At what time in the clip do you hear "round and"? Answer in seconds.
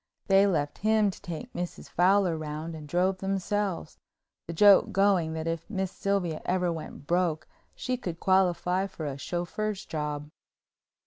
2.35-2.87